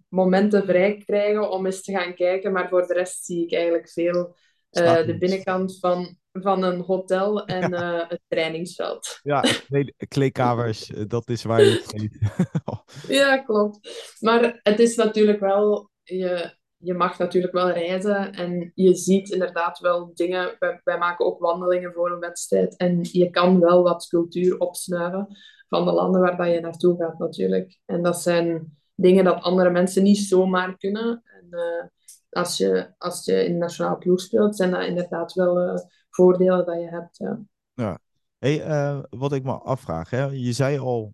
[0.10, 2.52] momenten vrij krijgen om eens te gaan kijken.
[2.52, 4.36] Maar voor de rest zie ik eigenlijk veel
[4.70, 9.20] eh, de binnenkant van, van een hotel en eh, het trainingsveld.
[9.24, 12.10] Ja, nee, kleedkamers, eh, dat is waar je.
[13.08, 13.80] Ja, klopt.
[14.20, 19.80] Maar het is natuurlijk wel, je, je mag natuurlijk wel reizen en je ziet inderdaad
[19.80, 20.56] wel dingen.
[20.60, 25.28] Wij, wij maken ook wandelingen voor een wedstrijd en je kan wel wat cultuur opsnuiven
[25.70, 27.80] van de landen waar dat je naartoe gaat natuurlijk.
[27.86, 31.24] En dat zijn dingen dat andere mensen niet zomaar kunnen.
[31.26, 31.86] En eh,
[32.30, 35.80] als, je, als je in de nationale ploeg speelt, zijn dat inderdaad wel eh,
[36.10, 37.18] voordelen dat je hebt.
[37.18, 37.40] Ja.
[37.74, 38.00] Ja.
[38.38, 40.26] Hey, eh, wat ik me afvraag, hè?
[40.26, 41.14] je zei al,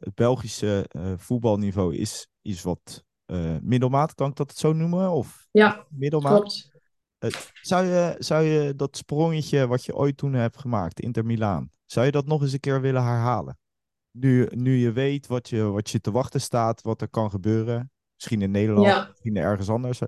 [0.00, 3.04] het Belgische voetbalniveau is, is wat
[3.62, 5.10] middelmaat, kan ik dat zo noemen?
[5.10, 6.38] Of Ja, middelmaat?
[6.40, 6.67] klopt.
[7.62, 12.06] Zou je, zou je dat sprongetje wat je ooit toen hebt gemaakt, Inter Milaan, zou
[12.06, 13.58] je dat nog eens een keer willen herhalen?
[14.10, 17.90] Nu, nu je weet wat je, wat je te wachten staat, wat er kan gebeuren,
[18.14, 19.06] misschien in Nederland, Ja.
[19.08, 19.98] misschien ergens anders.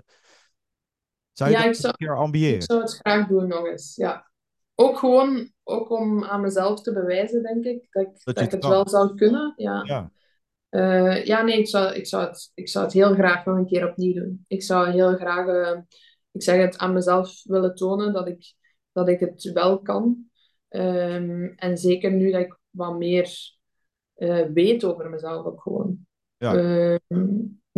[1.33, 2.63] Zou je Ja, dat ik eens zou- een keer Ik ambiëren?
[2.63, 4.29] zou het graag doen nog eens, ja.
[4.75, 8.61] Ook gewoon ook om aan mezelf te bewijzen, denk ik, dat ik, dat ik het
[8.61, 8.71] kan.
[8.71, 9.53] wel zou kunnen.
[9.57, 10.11] Ja, Ja,
[10.69, 13.67] Eh, ja nee, ik zou, ik, zou het, ik zou het heel graag nog een
[13.67, 14.45] keer opnieuw doen.
[14.49, 15.79] Ik zou heel graag, eh,
[16.33, 18.55] ik zeg het, aan mezelf willen tonen dat ik,
[18.93, 20.31] dat ik het wel kan.
[20.69, 23.59] Ehm, en zeker nu dat ik wat meer
[24.15, 26.07] eh, weet over mezelf ook gewoon.
[26.37, 26.55] Ja.
[26.55, 27.29] Ehm,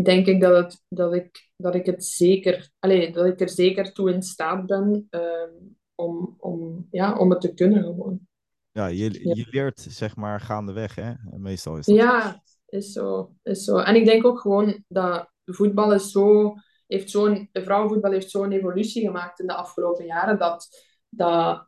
[0.02, 3.92] denk ik dat, het, dat, ik, dat ik het zeker, allee, dat ik er zeker
[3.92, 5.50] toe in staat ben ehm,
[5.94, 8.20] om, om, ja, om het te kunnen gewoon.
[8.72, 9.34] ja, je, Ja.
[9.34, 11.12] je leert zeg maar gaandeweg, hè?
[11.36, 11.96] Meestal is dat.
[11.96, 13.78] Ja, is zo, is zo.
[13.78, 16.54] En ik denk ook gewoon dat voetbal is zo,
[16.92, 20.68] heeft zo'n, vrouwenvoetbal heeft zo'n evolutie gemaakt in de afgelopen jaren, dat,
[21.08, 21.66] dat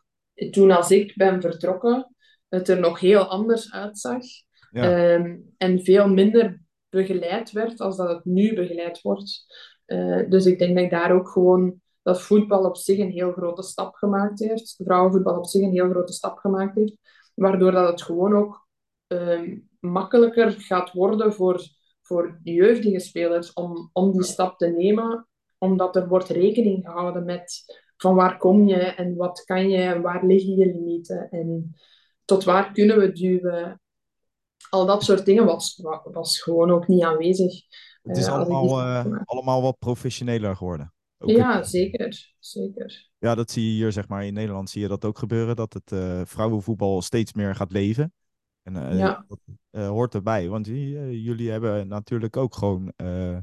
[0.50, 2.14] toen als ik ben vertrokken,
[2.48, 4.22] het er nog heel anders uitzag.
[4.70, 5.14] Ja.
[5.14, 9.46] Ehm, en veel minder begeleid werd als dat het nu begeleid wordt.
[9.84, 13.32] Eh, dus ik denk dat ik daar ook gewoon dat voetbal op zich een heel
[13.32, 14.80] grote stap gemaakt heeft.
[14.84, 16.96] Vrouwenvoetbal op zich een heel grote stap gemaakt heeft.
[17.34, 18.66] Waardoor dat het gewoon ook
[19.06, 21.62] ehm, makkelijker gaat worden voor,
[22.06, 27.64] voor jeugdige spelers om, om die stap te nemen, omdat er wordt rekening gehouden met
[27.96, 31.76] van waar kom je en wat kan je en waar liggen je limieten en
[32.24, 33.80] tot waar kunnen we duwen.
[34.70, 37.52] Al dat soort dingen was, was gewoon ook niet aanwezig.
[38.02, 40.92] Het is eh, allemaal, eh, allemaal wat professioneler geworden.
[41.18, 42.34] Ook Ja, het- zeker.
[42.38, 43.10] zeker.
[43.18, 45.72] Ja, dat zie je hier, zeg maar, in Nederland zie je dat ook gebeuren, dat
[45.72, 48.12] het eh, vrouwenvoetbal steeds meer gaat leven.
[48.64, 49.24] En eh, Ja.
[49.28, 49.38] dat
[49.70, 50.72] eh, hoort erbij, want j-
[51.10, 53.38] jullie hebben natuurlijk ook gewoon, eh,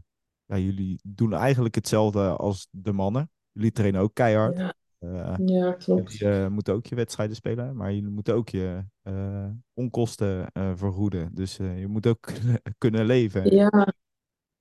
[0.46, 3.30] ja, jullie doen eigenlijk hetzelfde als de mannen.
[3.52, 4.58] Jullie trainen ook keihard.
[4.58, 6.22] Ja, Eh, ja klopt.
[6.22, 11.30] eh, moeten ook je wedstrijden spelen, maar jullie moeten ook je eh, onkosten eh, vergoeden.
[11.34, 12.28] Dus eh, je moet ook
[12.78, 13.56] kunnen leven.
[13.56, 13.70] Ja,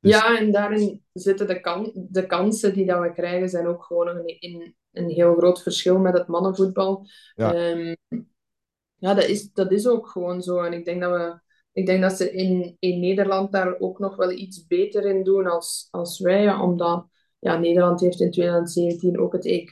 [0.00, 3.84] Dus- ja, en daarin zitten de, kan de kansen die dat we krijgen, zijn ook
[3.84, 7.06] gewoon een, in, een heel groot verschil met het mannenvoetbal.
[7.34, 7.54] Ja.
[7.54, 7.94] Ehm,
[9.00, 10.58] ja, dat is, dat is ook gewoon zo.
[10.60, 11.40] En ik denk dat we,
[11.72, 15.46] ik denk dat ze in, in Nederland daar ook nog wel iets beter in doen
[15.46, 17.06] als, als wij, omdat
[17.38, 19.70] ja, Nederland heeft in 2017 ook het EK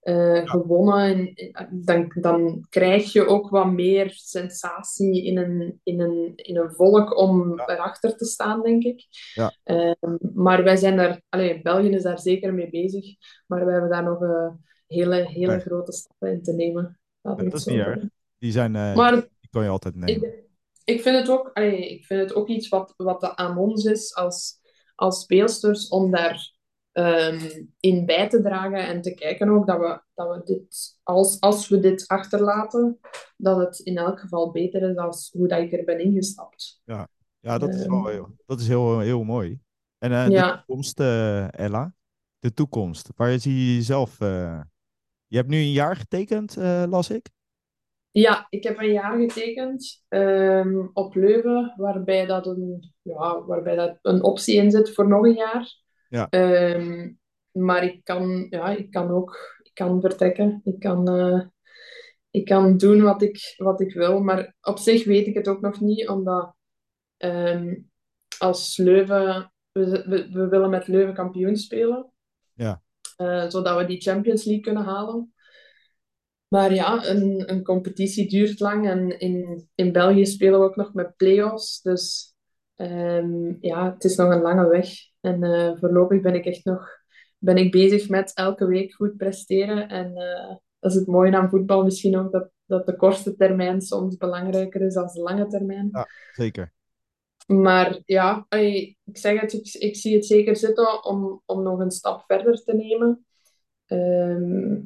[0.00, 1.34] eh, gewonnen.
[1.34, 6.70] En dan, dan krijg je ook wat meer sensatie in een, in een, in een
[6.70, 7.68] volk om Ja.
[7.68, 9.06] erachter te staan, denk ik.
[9.34, 9.54] Ja.
[9.62, 13.04] Ehm, maar wij zijn daar, allee, België is daar zeker mee bezig,
[13.46, 14.48] maar wij hebben daar nog eh,
[14.86, 16.98] hele, hele grote stappen in te nemen.
[17.20, 18.02] Ja, dat is niet erg.
[18.38, 20.24] Die zijn, eh, Maar die kan je altijd nemen.
[20.24, 20.44] ik,
[20.84, 24.14] ik, vind het ook, allee, ik vind het ook iets wat, wat aan ons is
[24.14, 24.60] als,
[24.94, 26.54] als speelsters om daar
[26.92, 31.40] ehm, in bij te dragen en te kijken ook dat we, dat we dit, als,
[31.40, 32.98] als we dit achterlaten,
[33.36, 36.80] dat het in elk geval beter is dan hoe dat ik er ben ingestapt.
[37.40, 37.90] Ja, dat is Ehm.
[37.90, 39.60] wel heel, dat is heel, heel mooi.
[39.98, 40.56] En eh, de Ja.
[40.66, 41.94] toekomst, eh, Ella,
[42.38, 43.10] de toekomst.
[43.16, 44.20] Waar zie je jezelf?
[44.20, 44.60] eh,
[45.26, 46.56] Je hebt nu een jaar getekend,
[46.88, 47.30] las ik.
[48.18, 53.98] Ja, ik heb een jaar getekend ehm, op Leuven, waarbij dat een, ja, waarbij dat
[54.02, 55.74] een optie in zit voor nog een jaar.
[56.08, 56.28] Ja.
[56.28, 57.12] Ehm,
[57.50, 60.60] maar ik kan, ja, ik kan ook ik kan vertrekken.
[60.64, 61.40] Ik kan, eh,
[62.30, 64.20] ik kan doen wat ik, wat ik wil.
[64.20, 66.54] Maar op zich weet ik het ook nog niet, omdat
[67.16, 67.74] ehm,
[68.38, 69.52] als Leuven...
[69.72, 72.12] We, we, we willen met Leuven kampioen spelen.
[72.54, 72.82] Ja.
[73.16, 75.34] Eh, zodat we die Champions League kunnen halen.
[76.48, 80.94] Maar ja, een, een competitie duurt lang en in, in België spelen we ook nog
[80.94, 81.82] met play-offs.
[81.82, 82.34] Dus
[82.74, 84.88] ehm, ja, het is nog een lange weg.
[85.20, 87.04] En eh, voorlopig ben ik echt nog
[87.38, 89.88] ben ik bezig met elke week goed presteren.
[89.88, 93.80] En eh, dat is het mooie aan voetbal misschien ook, dat, dat de korte termijn
[93.80, 95.88] soms belangrijker is dan de lange termijn.
[95.92, 96.08] Ja.
[96.32, 96.72] Zeker.
[97.46, 101.90] Maar ja, ik zeg het, ik, ik zie het zeker zitten om, om nog een
[101.90, 103.26] stap verder te nemen.
[103.86, 104.78] Ehm,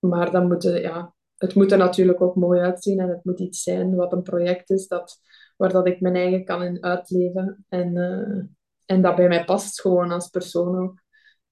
[0.00, 3.40] maar dan moet het, ja, het moet er natuurlijk ook mooi uitzien en het moet
[3.40, 5.20] iets zijn wat een project is dat,
[5.56, 7.64] waar dat ik mijn eigen kan in uitleven.
[7.68, 8.44] En, eh,
[8.84, 11.02] en dat bij mij past gewoon als persoon ook.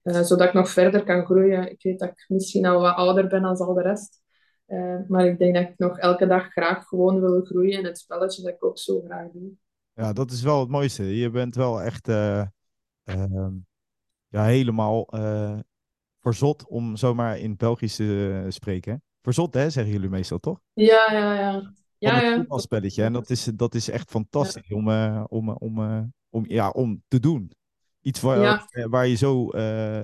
[0.01, 1.71] Eh, zodat ik nog verder kan groeien.
[1.71, 4.21] Ik weet dat ik misschien al wat ouder ben dan al de rest.
[4.65, 7.99] Eh, maar ik denk dat ik nog elke dag graag gewoon wil groeien in het
[7.99, 9.51] spelletje dat ik ook zo graag doe.
[9.93, 11.17] Ja, dat is wel het mooiste.
[11.17, 12.45] Je bent wel echt eh,
[13.03, 13.53] ehm,
[14.27, 15.07] ja, helemaal
[16.19, 19.03] verzot om zomaar in Belgisch te eh, spreken.
[19.21, 20.59] Verzot, hè, zeggen jullie meestal, toch?
[20.73, 21.51] Ja, ja, ja.
[21.51, 22.35] Van Ja, het ja.
[22.35, 23.03] voetbalspelletje.
[23.03, 27.03] En dat is, dat is echt fantastisch om, eh, om, om, eh, om, ja, om
[27.07, 27.51] te doen.
[28.01, 28.87] Iets waar, Ja.
[28.89, 29.49] waar je zo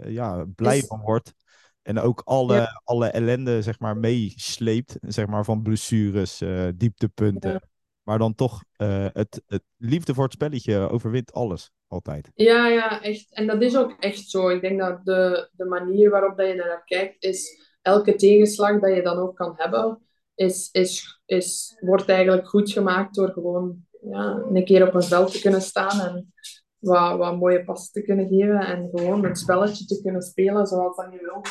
[0.08, 1.34] ja, blij Is- van wordt.
[1.82, 4.98] En ook alle, alle ellende zeg maar, meesleept.
[5.02, 6.42] Zeg maar, van blessures,
[6.76, 7.70] dieptepunten.
[8.06, 11.72] Maar dan toch, eh, het, het liefde voor het spelletje overwint alles.
[11.88, 12.32] Altijd.
[12.34, 13.34] Ja, ja, echt.
[13.34, 14.50] En dat is ook echt zo.
[14.50, 18.96] Ik denk dat de, de manier waarop dat je naar kijkt, is elke tegenslag dat
[18.96, 20.02] je dan ook kan hebben,
[20.36, 25.32] is, is, is, wordt eigenlijk goed gemaakt door gewoon ja, een keer op een veld
[25.32, 26.34] te kunnen staan en
[26.80, 30.96] wat, wat mooie passen te kunnen geven en gewoon het spelletje te kunnen spelen zoals
[30.96, 31.42] dat je wil.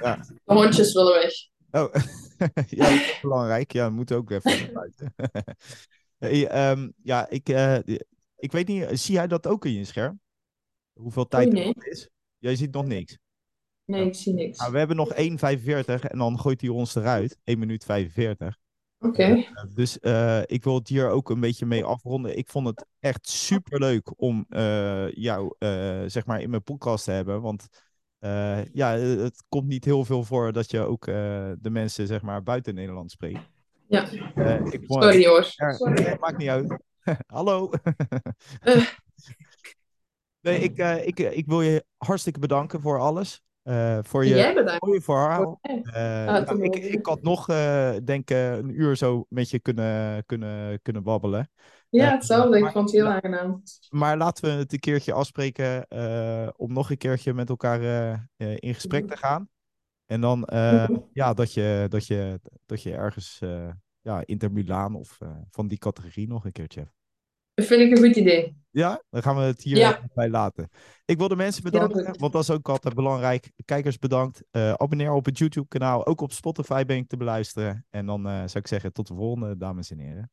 [0.00, 0.16] Ja.
[0.44, 1.32] De hondjes willen weg.
[1.70, 1.94] Oh,
[2.78, 3.72] ja, dat is belangrijk.
[3.72, 5.14] Ja, we moeten ook even buiten.
[6.18, 7.78] hey, ehm, ja, ik, eh,
[8.36, 10.20] ik weet niet, zie jij dat ook in je scherm?
[10.92, 11.66] Hoeveel tijd er nee.
[11.66, 12.10] nog is?
[12.38, 13.18] Jij ziet nog niks.
[13.84, 14.58] Nee, ik zie niks.
[14.58, 17.38] Nou, we hebben nog 1,45 en dan gooit hij ons eruit.
[17.44, 18.58] 1 minuut 45.
[18.98, 19.22] Oké.
[19.22, 22.38] Eh, dus eh, ik wil het hier ook een beetje mee afronden.
[22.38, 24.46] Ik vond het echt super leuk om
[25.10, 25.54] jou
[26.06, 27.40] zeg maar in mijn podcast te hebben.
[27.40, 27.68] Want
[28.20, 31.14] eh, ja, het komt niet heel veel voor dat je ook eh,
[31.58, 33.40] de mensen zeg maar buiten Nederland spreekt.
[33.86, 34.08] Ja.
[34.34, 35.44] Eh, ik Sorry hoor.
[35.44, 36.16] Sorry.
[36.20, 36.78] maakt niet uit.
[37.26, 37.70] Hallo.
[38.60, 38.84] Eh.
[40.40, 43.42] nee, ik, eh, ik, eh, ik wil je hartstikke bedanken voor alles.
[43.62, 44.86] eh, voor je jij bedankt.
[44.86, 45.58] mooie verhaal.
[45.62, 45.80] voor.
[45.92, 49.58] Eh, Ah, nou, ik, ik had nog, eh, denk ik, een uur zo met je
[49.60, 51.50] kunnen, kunnen, kunnen babbelen.
[51.90, 52.56] Ja, Eh, hetzelfde.
[52.56, 53.62] Ik maar- vond het heel aangenaam.
[53.88, 57.80] Maar laten we het een keertje afspreken eh, om nog een keertje met elkaar
[58.36, 59.48] eh, in gesprek te gaan.
[60.06, 60.96] En dan Mhm.
[61.12, 63.38] ja, dat je, dat je, dat je ergens
[64.00, 65.18] ja, Inter Milaan of
[65.50, 66.92] van die categorie nog een keertje hebt.
[67.54, 68.56] Dat vind ik een goed idee.
[68.70, 70.00] Ja, dan gaan we het hier Ja.
[70.14, 70.68] bij laten.
[71.04, 73.52] Ik wil de mensen bedanken, want dat is ook altijd belangrijk.
[73.64, 74.42] Kijkers bedankt.
[74.50, 76.06] Abonneer op het YouTube kanaal.
[76.06, 77.86] Ook op Spotify ben ik te beluisteren.
[77.90, 80.30] En dan zou ik zeggen tot de volgende, dames en heren.